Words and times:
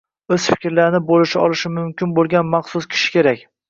o‘z 0.35 0.47
fikrlarini 0.53 1.03
bo‘lisha 1.11 1.45
olishi 1.45 1.73
mumkin 1.77 2.19
bo‘lgan 2.19 2.53
maxsus 2.59 2.95
kishi 2.97 3.19
kerak 3.19 3.51